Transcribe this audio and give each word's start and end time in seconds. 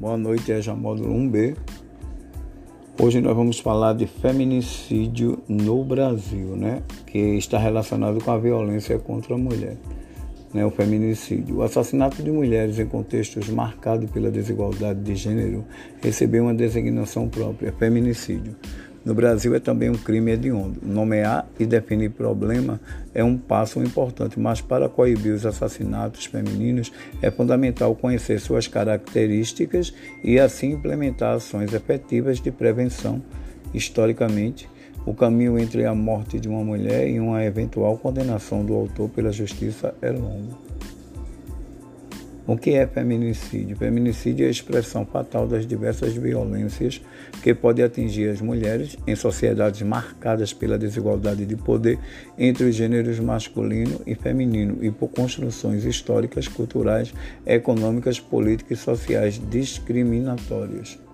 Boa 0.00 0.16
noite, 0.16 0.50
EJA 0.50 0.74
Módulo 0.74 1.12
1B. 1.12 1.54
Hoje 2.98 3.20
nós 3.20 3.36
vamos 3.36 3.60
falar 3.60 3.92
de 3.92 4.06
feminicídio 4.06 5.42
no 5.46 5.84
Brasil, 5.84 6.56
né? 6.56 6.82
Que 7.06 7.18
está 7.18 7.58
relacionado 7.58 8.18
com 8.24 8.30
a 8.30 8.38
violência 8.38 8.98
contra 8.98 9.34
a 9.34 9.36
mulher, 9.36 9.76
né? 10.54 10.64
O 10.64 10.70
feminicídio. 10.70 11.56
O 11.56 11.62
assassinato 11.62 12.22
de 12.22 12.30
mulheres 12.30 12.78
em 12.78 12.86
contextos 12.86 13.50
marcados 13.50 14.10
pela 14.10 14.30
desigualdade 14.30 15.02
de 15.02 15.14
gênero 15.14 15.66
recebeu 16.00 16.44
uma 16.44 16.54
designação 16.54 17.28
própria, 17.28 17.70
feminicídio. 17.70 18.56
No 19.04 19.14
Brasil 19.14 19.54
é 19.54 19.60
também 19.60 19.88
um 19.88 19.94
crime 19.94 20.32
hediondo. 20.32 20.78
Nomear 20.82 21.46
e 21.58 21.64
definir 21.64 22.10
problema 22.10 22.78
é 23.14 23.24
um 23.24 23.36
passo 23.36 23.82
importante, 23.82 24.38
mas 24.38 24.60
para 24.60 24.88
coibir 24.88 25.32
os 25.32 25.46
assassinatos 25.46 26.26
femininos 26.26 26.92
é 27.22 27.30
fundamental 27.30 27.94
conhecer 27.94 28.38
suas 28.40 28.68
características 28.68 29.94
e 30.22 30.38
assim 30.38 30.72
implementar 30.72 31.36
ações 31.36 31.72
efetivas 31.72 32.40
de 32.40 32.50
prevenção. 32.50 33.22
Historicamente, 33.72 34.68
o 35.06 35.14
caminho 35.14 35.58
entre 35.58 35.86
a 35.86 35.94
morte 35.94 36.38
de 36.38 36.48
uma 36.48 36.62
mulher 36.62 37.08
e 37.08 37.18
uma 37.18 37.42
eventual 37.42 37.96
condenação 37.96 38.64
do 38.64 38.74
autor 38.74 39.08
pela 39.08 39.32
justiça 39.32 39.94
é 40.02 40.10
longo. 40.10 40.58
O 42.46 42.56
que 42.56 42.70
é 42.70 42.86
feminicídio? 42.86 43.76
Feminicídio 43.76 44.44
é 44.44 44.48
a 44.48 44.50
expressão 44.50 45.04
fatal 45.04 45.46
das 45.46 45.66
diversas 45.66 46.14
violências 46.14 47.00
que 47.42 47.54
pode 47.54 47.82
atingir 47.82 48.28
as 48.30 48.40
mulheres 48.40 48.96
em 49.06 49.14
sociedades 49.14 49.82
marcadas 49.82 50.52
pela 50.52 50.78
desigualdade 50.78 51.44
de 51.44 51.56
poder 51.56 51.98
entre 52.38 52.64
os 52.64 52.74
gêneros 52.74 53.20
masculino 53.20 54.00
e 54.06 54.14
feminino 54.14 54.78
e 54.82 54.90
por 54.90 55.08
construções 55.08 55.84
históricas, 55.84 56.48
culturais, 56.48 57.12
econômicas, 57.44 58.18
políticas 58.18 58.78
e 58.78 58.82
sociais 58.82 59.40
discriminatórias. 59.50 61.09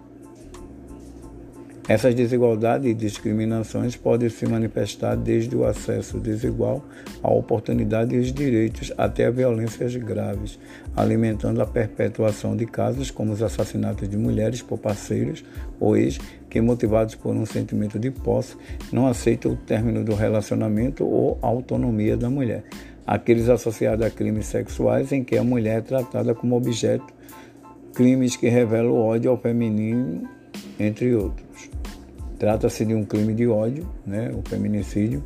Essas 1.88 2.16
desigualdades 2.16 2.90
e 2.90 2.94
discriminações 2.94 3.94
podem 3.94 4.28
se 4.28 4.44
manifestar 4.44 5.14
desde 5.14 5.54
o 5.54 5.64
acesso 5.64 6.18
desigual 6.18 6.84
à 7.22 7.32
oportunidade 7.32 8.12
e 8.12 8.18
os 8.18 8.32
direitos 8.32 8.92
até 8.98 9.26
a 9.26 9.30
violências 9.30 9.94
graves, 9.94 10.58
alimentando 10.96 11.62
a 11.62 11.66
perpetuação 11.66 12.56
de 12.56 12.66
casos 12.66 13.12
como 13.12 13.32
os 13.32 13.40
assassinatos 13.40 14.08
de 14.08 14.16
mulheres 14.16 14.60
por 14.62 14.78
parceiros 14.78 15.44
ou 15.78 15.96
ex 15.96 16.18
que, 16.50 16.60
motivados 16.60 17.14
por 17.14 17.36
um 17.36 17.46
sentimento 17.46 18.00
de 18.00 18.10
posse, 18.10 18.56
não 18.92 19.06
aceitam 19.06 19.52
o 19.52 19.56
término 19.56 20.02
do 20.02 20.14
relacionamento 20.14 21.06
ou 21.06 21.38
a 21.40 21.46
autonomia 21.46 22.16
da 22.16 22.28
mulher. 22.28 22.64
Aqueles 23.06 23.48
associados 23.48 24.04
a 24.04 24.10
crimes 24.10 24.46
sexuais 24.46 25.12
em 25.12 25.22
que 25.22 25.38
a 25.38 25.44
mulher 25.44 25.78
é 25.78 25.82
tratada 25.82 26.34
como 26.34 26.56
objeto, 26.56 27.14
crimes 27.94 28.34
que 28.34 28.48
revelam 28.48 28.92
ódio 28.92 29.30
ao 29.30 29.38
feminino, 29.38 30.28
entre 30.78 31.14
outros. 31.14 31.70
Trata-se 32.38 32.84
de 32.84 32.94
um 32.94 33.04
crime 33.04 33.34
de 33.34 33.46
ódio, 33.46 33.88
né, 34.06 34.30
o 34.32 34.48
feminicídio. 34.48 35.22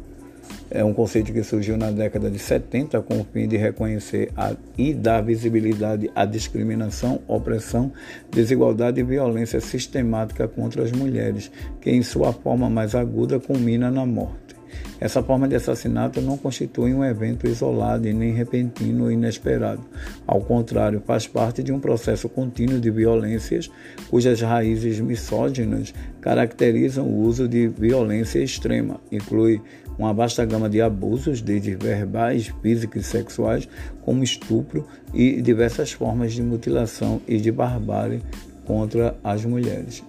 É 0.70 0.84
um 0.84 0.92
conceito 0.92 1.33
que 1.33 1.42
surgiu 1.42 1.77
na 1.77 1.91
década 1.91 2.30
de 2.30 2.39
70 2.39 3.00
com 3.02 3.20
o 3.20 3.25
fim 3.25 3.48
de 3.48 3.56
reconhecer 3.56 4.30
a, 4.36 4.55
e 4.78 4.94
dar 4.94 5.20
visibilidade 5.20 6.11
à 6.14 6.25
discriminação, 6.25 7.20
opressão, 7.27 7.92
desigualdade 8.30 9.00
e 9.00 9.05
violência 9.05 9.61
sistemática 9.61 10.47
contra 10.47 10.83
as 10.83 10.92
mulheres, 10.92 11.50
que 11.80 11.91
em 11.91 12.02
sua 12.02 12.33
forma 12.33 12.70
mais 12.70 12.94
aguda 12.94 13.41
culmina 13.41 13.91
na 13.91 14.06
morte. 14.06 14.59
Essa 15.01 15.23
forma 15.23 15.49
de 15.49 15.57
assassinato 15.57 16.21
não 16.21 16.37
constitui 16.37 16.93
um 16.93 17.05
evento 17.05 17.47
isolado 17.47 18.07
e 18.07 18.13
nem 18.13 18.33
repentino 18.33 19.05
ou 19.05 19.11
inesperado. 19.11 19.83
Ao 20.27 20.41
contrário, 20.41 21.03
faz 21.07 21.27
parte 21.27 21.63
de 21.63 21.73
um 21.73 21.81
processo 21.81 22.29
contínuo 22.29 22.81
de 22.81 22.91
violências 22.91 23.71
cujas 24.09 24.41
raízes 24.41 25.01
misóginas 25.01 25.95
caracterizam 26.20 27.07
o 27.07 27.23
uso 27.23 27.48
de 27.48 27.69
violência 27.69 28.39
extrema. 28.39 29.01
Inclui 29.11 29.61
uma 29.98 30.14
vasta 30.14 30.45
gama 30.45 30.69
de 30.69 30.80
abusos, 30.80 31.42
desde 31.42 31.75
verbais, 31.75 32.51
físicos 32.63 33.03
e 33.03 33.05
sexuais, 33.05 33.69
como 34.03 34.25
estupro 34.25 34.86
e 35.13 35.42
diversas 35.42 35.92
formas 35.92 36.33
de 36.33 36.42
mutilação 36.42 37.20
e 37.29 37.36
de 37.36 37.53
barbárie 37.53 38.23
contra 38.64 39.14
as 39.23 39.45
mulheres. 39.45 40.03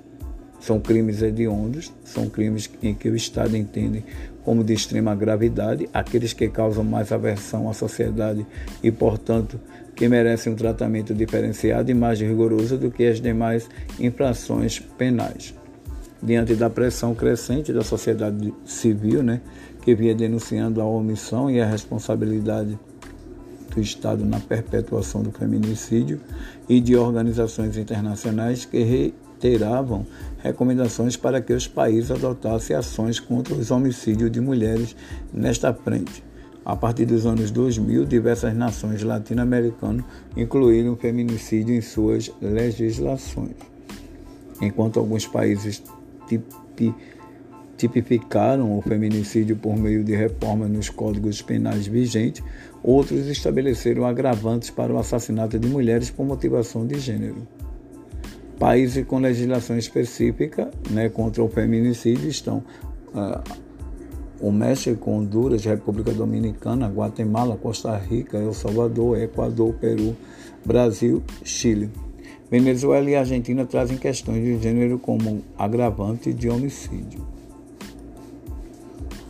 São 0.61 0.79
crimes 0.79 1.23
hediondos, 1.23 1.91
são 2.05 2.29
crimes 2.29 2.69
em 2.83 2.93
que 2.93 3.09
o 3.09 3.15
Estado 3.15 3.57
entende 3.57 4.05
como 4.45 4.63
de 4.63 4.73
extrema 4.73 5.15
gravidade, 5.15 5.89
aqueles 5.91 6.33
que 6.33 6.47
causam 6.47 6.83
mais 6.83 7.11
aversão 7.11 7.67
à 7.67 7.73
sociedade 7.73 8.45
e, 8.83 8.91
portanto, 8.91 9.59
que 9.95 10.07
merecem 10.07 10.53
um 10.53 10.55
tratamento 10.55 11.13
diferenciado 11.15 11.89
e 11.89 11.95
mais 11.95 12.21
rigoroso 12.21 12.77
do 12.77 12.91
que 12.91 13.05
as 13.05 13.19
demais 13.19 13.67
infrações 13.99 14.79
penais. 14.79 15.53
Diante 16.21 16.53
da 16.53 16.69
pressão 16.69 17.15
crescente 17.15 17.73
da 17.73 17.83
sociedade 17.83 18.53
civil, 18.63 19.23
né, 19.23 19.41
que 19.81 19.95
vinha 19.95 20.13
denunciando 20.13 20.79
a 20.79 20.85
omissão 20.85 21.49
e 21.49 21.59
a 21.59 21.65
responsabilidade 21.65 22.77
do 23.73 23.81
Estado 23.81 24.23
na 24.23 24.39
perpetuação 24.39 25.23
do 25.23 25.31
feminicídio 25.31 26.21
e 26.69 26.79
de 26.79 26.95
organizações 26.95 27.77
internacionais 27.77 28.65
que 28.65 29.13
reiteravam 29.41 30.05
recomendações 30.43 31.17
para 31.17 31.41
que 31.41 31.53
os 31.53 31.67
países 31.67 32.11
adotassem 32.11 32.75
ações 32.75 33.19
contra 33.19 33.53
os 33.53 33.71
homicídios 33.71 34.31
de 34.31 34.39
mulheres 34.39 34.95
nesta 35.33 35.73
frente. 35.73 36.23
A 36.63 36.75
partir 36.75 37.05
dos 37.05 37.25
anos 37.25 37.49
2000, 37.49 38.05
diversas 38.05 38.55
nações 38.55 39.01
latino-americanas 39.01 40.05
incluíram 40.37 40.93
o 40.93 40.95
feminicídio 40.95 41.73
em 41.73 41.81
suas 41.81 42.31
legislações. 42.39 43.55
Enquanto 44.61 44.99
alguns 44.99 45.25
países 45.25 45.81
tipi, 46.27 46.93
tipificaram 47.77 48.77
o 48.77 48.81
feminicídio 48.83 49.55
por 49.55 49.75
meio 49.75 50.03
de 50.03 50.15
reformas 50.15 50.69
nos 50.69 50.87
códigos 50.87 51.41
penais 51.41 51.87
vigentes, 51.87 52.43
outros 52.83 53.25
estabeleceram 53.25 54.05
agravantes 54.05 54.69
para 54.69 54.93
o 54.93 54.99
assassinato 54.99 55.57
de 55.57 55.67
mulheres 55.67 56.11
por 56.11 56.23
motivação 56.27 56.85
de 56.85 56.99
gênero. 56.99 57.47
Países 58.61 59.03
com 59.07 59.17
legislação 59.17 59.75
específica 59.75 60.69
né, 60.91 61.09
contra 61.09 61.41
o 61.43 61.49
feminicídio 61.49 62.29
estão 62.29 62.63
uh, 63.07 63.41
o 64.39 64.51
México, 64.51 65.09
Honduras, 65.09 65.65
República 65.65 66.11
Dominicana, 66.11 66.87
Guatemala, 66.87 67.57
Costa 67.57 67.97
Rica, 67.97 68.37
El 68.37 68.53
Salvador, 68.53 69.17
Equador, 69.17 69.73
Peru, 69.81 70.15
Brasil, 70.63 71.23
Chile. 71.43 71.89
Venezuela 72.51 73.09
e 73.09 73.15
Argentina 73.15 73.65
trazem 73.65 73.97
questões 73.97 74.43
de 74.43 74.61
gênero 74.61 74.99
como 74.99 75.41
agravante 75.57 76.31
de 76.31 76.47
homicídio. 76.47 77.25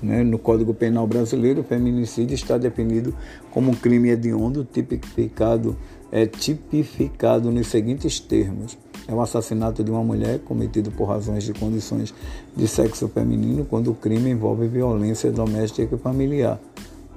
Né? 0.03 0.25
No 0.25 0.39
Código 0.39 0.73
Penal 0.73 1.07
brasileiro, 1.07 1.61
o 1.61 1.63
feminicídio 1.63 2.35
está 2.35 2.57
definido 2.57 3.15
como 3.49 3.71
um 3.71 3.75
crime 3.75 4.09
hediondo 4.09 4.65
tipificado, 4.65 5.77
é, 6.11 6.25
tipificado 6.25 7.49
nos 7.49 7.67
seguintes 7.67 8.19
termos 8.19 8.77
é 9.11 9.15
o 9.15 9.21
assassinato 9.21 9.83
de 9.83 9.91
uma 9.91 10.03
mulher 10.03 10.39
cometido 10.39 10.89
por 10.91 11.05
razões 11.05 11.43
de 11.43 11.53
condições 11.53 12.13
de 12.55 12.67
sexo 12.67 13.07
feminino 13.09 13.65
quando 13.65 13.91
o 13.91 13.95
crime 13.95 14.29
envolve 14.29 14.67
violência 14.67 15.31
doméstica 15.31 15.95
e 15.95 15.97
familiar, 15.97 16.59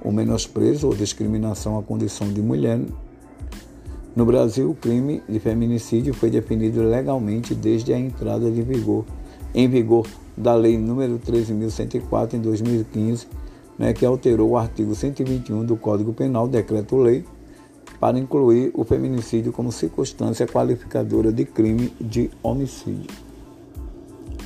o 0.03 0.11
menosprezo 0.11 0.87
ou 0.87 0.95
discriminação 0.95 1.77
à 1.77 1.83
condição 1.83 2.27
de 2.31 2.41
mulher. 2.41 2.79
No 4.15 4.25
Brasil, 4.25 4.69
o 4.69 4.75
crime 4.75 5.23
de 5.27 5.39
feminicídio 5.39 6.13
foi 6.13 6.29
definido 6.29 6.83
legalmente 6.83 7.55
desde 7.55 7.93
a 7.93 7.99
entrada 7.99 8.51
de 8.51 8.61
vigor, 8.61 9.05
em 9.53 9.67
vigor 9.67 10.05
da 10.35 10.53
Lei 10.53 10.77
nº 10.77 11.19
13.104 11.19 12.33
em 12.33 12.39
2015, 12.39 13.27
né, 13.79 13.93
que 13.93 14.05
alterou 14.05 14.51
o 14.51 14.57
artigo 14.57 14.93
121 14.93 15.65
do 15.65 15.75
Código 15.75 16.13
Penal, 16.13 16.47
decreto-lei, 16.47 17.25
para 18.05 18.19
incluir 18.19 18.69
o 18.75 18.83
feminicídio 18.83 19.51
como 19.51 19.71
circunstância 19.71 20.45
qualificadora 20.45 21.31
de 21.31 21.43
crime 21.43 21.91
de 21.99 22.29
homicídio. 22.43 23.09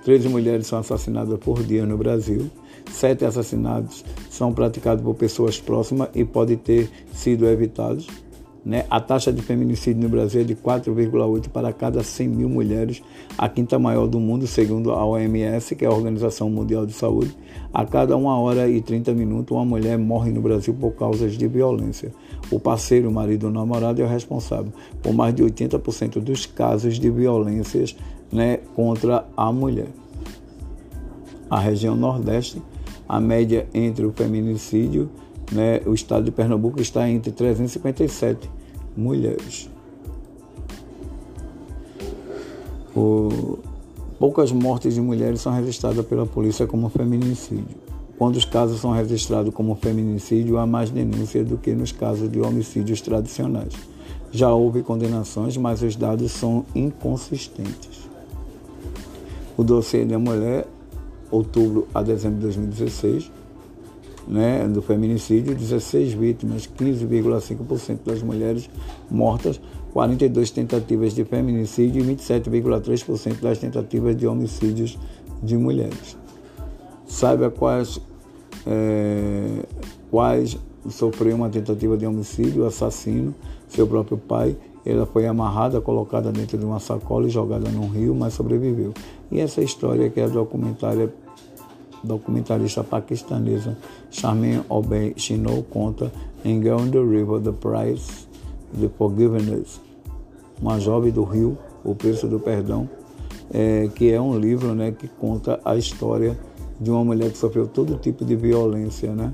13 0.05 0.29
mulheres 0.29 0.67
são 0.67 0.79
assassinadas 0.79 1.39
por 1.39 1.63
dia 1.63 1.87
no 1.87 1.97
Brasil. 1.97 2.51
Sete 2.93 3.25
assassinatos 3.25 4.05
são 4.31 4.53
praticados 4.53 5.03
por 5.03 5.15
pessoas 5.15 5.59
próximas 5.59 6.11
e 6.15 6.25
podem 6.25 6.57
ter 6.57 6.91
sido 7.13 7.47
evitados. 7.47 8.07
Né? 8.65 8.87
A 8.89 8.99
taxa 8.99 9.31
de 9.31 9.43
feminicídio 9.43 10.03
no 10.03 10.09
Brasil 10.09 10.41
é 10.41 10.45
de 10.45 10.55
4,8 10.55 11.49
para 11.49 11.71
cada 11.73 12.03
100 12.03 12.29
mil 12.29 12.49
mulheres, 12.49 13.03
a 13.37 13.47
quinta 13.47 13.79
maior 13.79 14.07
do 14.07 14.19
mundo, 14.19 14.47
segundo 14.47 14.91
a 14.93 15.05
OMS, 15.05 15.77
que 15.77 15.85
é 15.85 15.89
a 15.89 15.93
Organização 15.93 16.49
Mundial 16.49 16.87
de 16.87 16.95
Saúde. 16.95 17.37
A 17.73 17.85
cada 17.85 18.17
uma 18.17 18.39
hora 18.39 18.67
e 18.67 18.81
30 18.81 19.13
minutos, 19.13 19.55
uma 19.55 19.67
mulher 19.67 19.99
morre 19.99 20.31
no 20.31 20.41
Brasil 20.41 20.73
por 20.73 20.93
causas 20.93 21.37
de 21.37 21.47
violência. 21.47 22.11
O 22.51 22.59
parceiro, 22.59 23.11
o 23.11 23.13
marido 23.13 23.47
ou 23.47 23.53
namorado 23.53 24.01
é 24.01 24.05
o 24.05 24.09
responsável 24.09 24.73
por 25.03 25.13
mais 25.13 25.35
de 25.35 25.43
80% 25.43 26.21
dos 26.21 26.47
casos 26.47 26.99
de 26.99 27.11
violências 27.11 27.95
né, 28.33 28.59
contra 28.75 29.27
a 29.37 29.53
mulher. 29.53 29.89
A 31.51 31.61
região 31.61 31.95
Nordeste, 31.95 32.63
a 33.07 33.21
média 33.21 33.67
entre 33.75 34.07
o 34.07 34.13
feminicídio 34.13 35.11
né, 35.53 35.81
o 35.87 35.95
estado 35.95 36.25
de 36.25 36.31
Pernambuco 36.31 36.81
está 36.81 37.09
entre 37.09 37.33
357 37.33 38.51
mulheres. 38.97 39.69
O, 42.95 43.59
poucas 44.19 44.53
mortes 44.53 44.95
de 44.95 45.01
mulheres 45.01 45.41
são 45.41 45.53
registradas 45.53 46.05
pela 46.07 46.25
polícia 46.25 46.67
como 46.67 46.89
feminicídio. 46.89 47.85
Quando 48.17 48.37
os 48.37 48.45
casos 48.45 48.81
são 48.81 48.93
registrados 48.93 49.53
como 49.53 49.75
feminicídio, 49.75 50.59
há 50.59 50.67
mais 50.67 50.91
denúncia 50.91 51.45
do 51.45 51.59
que 51.59 51.73
nos 51.75 51.91
casos 51.91 52.31
de 52.31 52.41
homicídios 52.41 53.01
tradicionais. 53.01 53.75
Já 54.31 54.53
houve 54.53 54.83
condenações, 54.83 55.57
mas 55.57 55.83
os 55.83 55.97
dados 55.97 56.31
são 56.31 56.65
inconsistentes. 56.75 58.09
O 59.57 59.65
dossiê 59.65 60.05
da 60.05 60.19
mulher, 60.19 60.67
outubro 61.31 61.89
a 61.93 62.03
dezembro 62.03 62.37
de 62.37 62.43
2016, 62.45 63.31
né, 64.27 64.67
do 64.67 64.81
feminicídio, 64.81 65.55
16 65.55 66.13
vítimas, 66.15 66.69
15,5% 66.79 67.99
das 68.05 68.23
mulheres 68.23 68.69
mortas, 69.11 69.61
42 69.93 70.51
tentativas 70.51 71.15
de 71.15 71.25
feminicídio 71.25 72.03
e 72.03 72.17
27,3% 72.17 73.41
das 73.41 73.59
tentativas 73.59 74.17
de 74.17 74.27
homicídios 74.27 74.99
de 75.43 75.57
mulheres. 75.57 76.17
Saiba 77.07 77.51
quais, 77.51 78.01
é, 78.67 79.61
quais 80.11 80.59
sofreu 80.89 81.37
uma 81.37 81.49
tentativa 81.49 81.97
de 81.97 82.07
homicídio, 82.07 82.67
assassino, 82.67 83.35
seu 83.69 83.87
próprio 83.87 84.17
pai. 84.17 84.57
Ela 84.85 85.07
foi 85.07 85.27
amarrada, 85.27 85.81
colocada 85.81 86.31
dentro 86.31 86.59
de 86.59 86.65
uma 86.65 86.79
sacola 86.79 87.27
e 87.27 87.31
jogada 87.31 87.71
num 87.71 87.89
rio, 87.89 88.15
mas 88.15 88.35
sobreviveu. 88.35 88.93
E 89.31 89.41
essa 89.41 89.63
história 89.63 90.11
que 90.11 90.21
é 90.21 90.29
documentária 90.29 91.13
documentarista 92.05 92.85
paquistanesa 92.85 93.77
Charmaine 94.11 94.63
Obey 94.69 95.15
Chinou 95.17 95.63
conta 95.63 96.13
em 96.45 96.61
Girl 96.63 96.81
on 96.81 96.91
the 96.91 96.99
River 96.99 97.41
The 97.41 97.53
Price 97.53 98.25
the 98.79 98.89
Forgiveness, 98.89 99.81
uma 100.61 100.79
jovem 100.81 101.13
do 101.13 101.23
Rio, 101.23 101.57
O 101.85 101.95
Preço 101.95 102.27
do 102.27 102.41
Perdão, 102.41 102.89
é, 103.53 103.89
que 103.95 104.11
é 104.11 104.21
um 104.21 104.39
livro 104.39 104.75
né, 104.75 104.93
que 104.93 105.07
conta 105.07 105.61
a 105.65 105.77
história 105.77 106.39
de 106.81 106.91
uma 106.91 107.05
mulher 107.05 107.31
que 107.31 107.39
sofreu 107.39 107.67
todo 107.67 107.97
tipo 107.97 108.25
de 108.25 108.35
violência. 108.35 109.13
Né? 109.13 109.33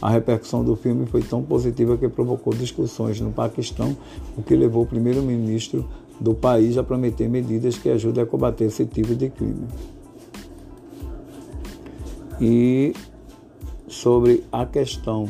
A 0.00 0.10
repercussão 0.10 0.64
do 0.64 0.74
filme 0.74 1.06
foi 1.06 1.22
tão 1.22 1.42
positiva 1.42 1.96
que 1.96 2.08
provocou 2.08 2.52
discussões 2.52 3.20
no 3.20 3.30
Paquistão, 3.30 3.96
o 4.36 4.42
que 4.42 4.56
levou 4.56 4.82
o 4.82 4.86
primeiro-ministro 4.86 5.88
do 6.20 6.34
país 6.34 6.76
a 6.76 6.82
prometer 6.82 7.28
medidas 7.28 7.78
que 7.78 7.88
ajudem 7.88 8.22
a 8.22 8.26
combater 8.26 8.64
esse 8.64 8.84
tipo 8.84 9.14
de 9.14 9.28
crime 9.28 9.66
e 12.42 12.92
sobre 13.86 14.42
a 14.50 14.66
questão 14.66 15.28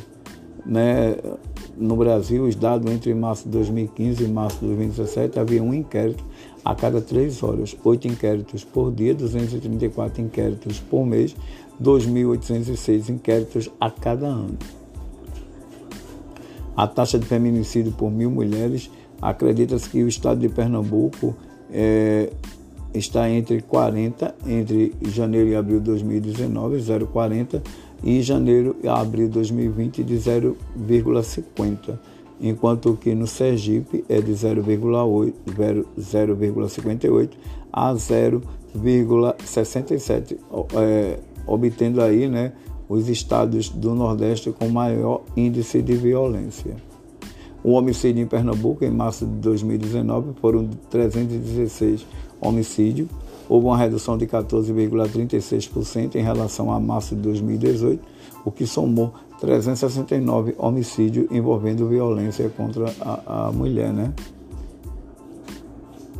né, 0.64 1.14
no 1.76 1.94
Brasil, 1.94 2.44
os 2.44 2.54
dados 2.54 2.90
entre 2.90 3.12
março 3.12 3.44
de 3.44 3.50
2015 3.50 4.24
e 4.24 4.28
março 4.28 4.58
de 4.60 4.66
2017 4.66 5.38
havia 5.38 5.62
um 5.62 5.74
inquérito 5.74 6.24
a 6.64 6.74
cada 6.74 7.02
três 7.02 7.42
horas, 7.42 7.76
oito 7.84 8.08
inquéritos 8.08 8.64
por 8.64 8.90
dia, 8.90 9.14
234 9.14 10.22
inquéritos 10.22 10.80
por 10.80 11.04
mês, 11.04 11.36
2.806 11.82 13.10
inquéritos 13.10 13.70
a 13.78 13.90
cada 13.90 14.28
ano. 14.28 14.56
A 16.74 16.86
taxa 16.86 17.18
de 17.18 17.26
feminicídio 17.26 17.92
por 17.92 18.10
mil 18.10 18.30
mulheres, 18.30 18.90
acredita-se 19.20 19.90
que 19.90 20.02
o 20.02 20.08
estado 20.08 20.40
de 20.40 20.48
Pernambuco 20.48 21.36
é, 21.70 22.32
está 22.94 23.30
entre 23.30 23.62
40, 23.62 24.34
entre 24.46 24.94
janeiro 25.02 25.48
e 25.48 25.56
abril 25.56 25.78
de 25.78 25.86
2019, 25.86 26.76
0,40, 26.78 27.62
e 28.02 28.20
janeiro 28.20 28.74
e 28.82 28.88
abril 28.88 29.28
de 29.28 29.34
2020 29.34 30.02
de 30.02 30.16
0,50, 30.16 31.96
enquanto 32.40 32.96
que 32.96 33.14
no 33.14 33.28
Sergipe 33.28 34.04
é 34.08 34.20
de 34.20 34.32
0,58 34.32 37.30
a 37.72 37.94
0,67, 37.94 40.36
é, 40.74 41.20
obtendo 41.46 42.02
aí 42.02 42.26
né, 42.28 42.54
os 42.88 43.08
estados 43.08 43.68
do 43.68 43.94
Nordeste 43.94 44.50
com 44.50 44.68
maior 44.68 45.22
índice 45.36 45.80
de 45.80 45.94
violência. 45.94 46.74
O 47.64 47.74
homicídio 47.74 48.20
em 48.20 48.26
Pernambuco, 48.26 48.84
em 48.84 48.90
março 48.90 49.24
de 49.24 49.34
2019, 49.34 50.32
foram 50.40 50.68
316 50.90 52.04
homicídios. 52.42 53.08
Houve 53.48 53.66
uma 53.66 53.76
redução 53.76 54.18
de 54.18 54.26
14,36% 54.26 56.14
em 56.16 56.22
relação 56.22 56.72
a 56.72 56.80
março 56.80 57.14
de 57.14 57.22
2018, 57.22 58.02
o 58.44 58.50
que 58.50 58.66
somou 58.66 59.12
369 59.40 60.54
homicídios 60.58 61.26
envolvendo 61.30 61.88
violência 61.88 62.48
contra 62.48 62.92
a, 63.00 63.48
a 63.48 63.52
mulher, 63.52 63.92
né? 63.92 64.12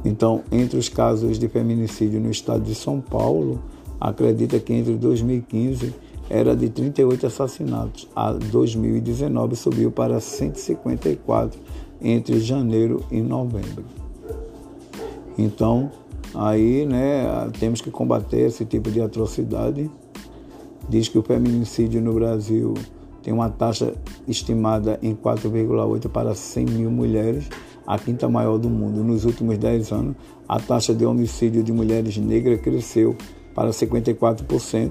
Então, 0.05 0.43
entre 0.51 0.79
os 0.79 0.89
casos 0.89 1.39
de 1.39 1.49
feminicídio 1.49 2.21
no 2.21 2.31
estado 2.31 2.65
de 2.65 2.75
São 2.75 3.01
Paulo, 3.01 3.63
acredita 4.01 4.59
que 4.59 4.73
entre 4.73 4.95
2015 4.95 5.95
era 6.29 6.57
de 6.57 6.69
38 6.69 7.27
assassinatos. 7.27 8.09
A 8.15 8.33
2019 8.33 9.55
subiu 9.55 9.93
para 9.93 10.19
154 10.19 11.61
entre 12.01 12.41
janeiro 12.41 13.05
e 13.11 13.21
novembro. 13.21 13.85
Então, 15.39 15.91
aí, 16.35 16.87
né, 16.87 17.51
temos 17.59 17.81
que 17.81 17.91
combater 17.91 18.41
esse 18.41 18.65
tipo 18.65 18.91
de 18.91 19.01
atrocidade. 19.01 19.91
Diz 20.89 21.09
que 21.09 21.19
o 21.19 21.23
feminicídio 21.23 22.01
no 22.01 22.13
Brasil 22.13 22.75
tem 23.23 23.33
uma 23.33 23.49
taxa 23.49 23.95
estimada 24.27 24.99
em 25.03 25.15
4,8 25.15 26.09
para 26.09 26.35
100 26.35 26.67
mil 26.67 26.91
mulheres, 26.91 27.49
a 27.87 27.99
quinta 27.99 28.29
maior 28.29 28.59
do 28.59 28.69
mundo. 28.69 29.05
Nos 29.05 29.25
últimos 29.25 29.59
10 29.59 29.93
anos, 29.93 30.17
a 30.49 30.59
taxa 30.59 30.95
de 30.95 31.07
homicídio 31.07 31.63
de 31.63 31.73
mulheres 31.73 32.17
negras 32.17 32.61
cresceu 32.61 33.17
para 33.55 33.71
54% 33.71 34.91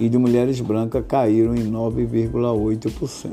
e 0.00 0.08
de 0.08 0.16
mulheres 0.16 0.60
brancas 0.60 1.04
caíram 1.06 1.54
em 1.54 1.70
9,8%. 1.70 3.32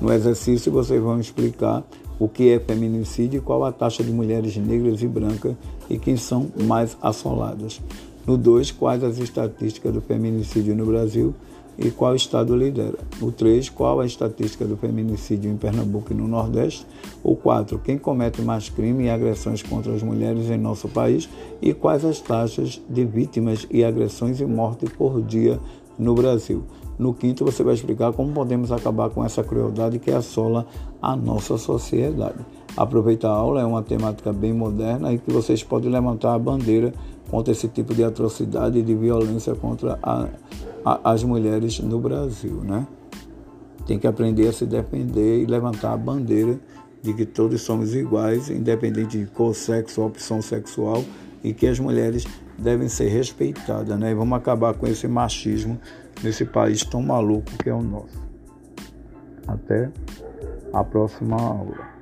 No 0.00 0.12
exercício, 0.12 0.70
vocês 0.70 1.02
vão 1.02 1.18
explicar 1.18 1.84
o 2.18 2.28
que 2.28 2.50
é 2.50 2.58
feminicídio 2.58 3.38
e 3.38 3.40
qual 3.40 3.64
a 3.64 3.72
taxa 3.72 4.02
de 4.02 4.10
mulheres 4.10 4.56
negras 4.56 5.02
e 5.02 5.06
brancas 5.06 5.54
e 5.88 5.98
quem 5.98 6.16
são 6.16 6.48
mais 6.64 6.96
assoladas. 7.00 7.80
No 8.26 8.36
2, 8.36 8.72
quais 8.72 9.02
as 9.02 9.18
estatísticas 9.18 9.92
do 9.92 10.00
feminicídio 10.00 10.76
no 10.76 10.84
Brasil 10.84 11.34
e 11.78 11.90
qual 11.90 12.14
estado 12.14 12.56
lidera. 12.56 12.98
O 13.22 13.30
3, 13.30 13.68
qual 13.70 14.00
a 14.00 14.06
estatística 14.06 14.64
do 14.64 14.76
feminicídio 14.76 15.50
em 15.50 15.56
Pernambuco 15.56 16.12
e 16.12 16.16
no 16.16 16.26
Nordeste. 16.26 16.84
O 17.22 17.36
4, 17.36 17.78
quem 17.78 17.96
comete 17.96 18.42
mais 18.42 18.68
crime 18.68 19.04
e 19.04 19.10
agressões 19.10 19.62
contra 19.62 19.92
as 19.94 20.02
mulheres 20.02 20.50
em 20.50 20.58
nosso 20.58 20.88
país 20.88 21.28
e 21.62 21.72
quais 21.72 22.04
as 22.04 22.20
taxas 22.20 22.82
de 22.88 23.04
vítimas 23.04 23.66
e 23.70 23.84
agressões 23.84 24.40
e 24.40 24.44
morte 24.44 24.86
por 24.86 25.22
dia 25.22 25.60
no 25.96 26.14
Brasil. 26.14 26.64
No 26.98 27.14
quinto, 27.14 27.44
você 27.44 27.62
vai 27.62 27.74
explicar 27.74 28.12
como 28.12 28.32
podemos 28.32 28.72
acabar 28.72 29.08
com 29.08 29.24
essa 29.24 29.44
crueldade 29.44 30.00
que 30.00 30.10
assola 30.10 30.66
a 31.00 31.14
nossa 31.14 31.56
sociedade. 31.56 32.44
Aproveitar 32.76 33.28
a 33.28 33.34
aula, 33.34 33.60
é 33.60 33.64
uma 33.64 33.82
temática 33.82 34.32
bem 34.32 34.52
moderna 34.52 35.12
e 35.12 35.18
que 35.18 35.30
vocês 35.30 35.62
podem 35.62 35.90
levantar 35.90 36.34
a 36.34 36.38
bandeira 36.38 36.92
contra 37.30 37.52
esse 37.52 37.68
tipo 37.68 37.94
de 37.94 38.02
atrocidade 38.02 38.78
e 38.78 38.82
de 38.82 38.94
violência 38.94 39.54
contra 39.54 39.98
a, 40.02 40.28
a, 40.84 41.12
as 41.12 41.22
mulheres 41.22 41.78
no 41.78 42.00
Brasil, 42.00 42.62
né? 42.64 42.86
Tem 43.86 43.98
que 43.98 44.06
aprender 44.06 44.48
a 44.48 44.52
se 44.52 44.66
defender 44.66 45.42
e 45.42 45.46
levantar 45.46 45.92
a 45.92 45.96
bandeira 45.96 46.58
de 47.00 47.14
que 47.14 47.24
todos 47.24 47.62
somos 47.62 47.94
iguais, 47.94 48.50
independente 48.50 49.18
de 49.18 49.26
cor, 49.26 49.54
sexo, 49.54 50.02
opção 50.02 50.42
sexual, 50.42 51.04
e 51.44 51.52
que 51.52 51.66
as 51.66 51.78
mulheres 51.78 52.26
devem 52.58 52.88
ser 52.88 53.08
respeitadas, 53.08 53.98
né? 53.98 54.10
E 54.10 54.14
vamos 54.14 54.36
acabar 54.36 54.74
com 54.74 54.86
esse 54.86 55.06
machismo 55.06 55.80
nesse 56.22 56.44
país 56.44 56.82
tão 56.84 57.02
maluco 57.02 57.50
que 57.62 57.70
é 57.70 57.74
o 57.74 57.82
nosso. 57.82 58.20
Até 59.46 59.90
a 60.72 60.84
próxima 60.84 61.36
aula. 61.36 61.97